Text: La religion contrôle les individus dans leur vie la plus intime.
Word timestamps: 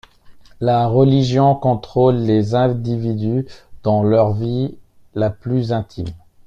La 0.59 0.87
religion 0.87 1.53
contrôle 1.53 2.15
les 2.15 2.55
individus 2.55 3.45
dans 3.83 4.01
leur 4.01 4.33
vie 4.33 4.75
la 5.13 5.29
plus 5.29 5.71
intime. 5.73 6.07